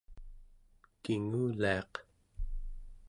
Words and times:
kinguliaq 1.03 1.93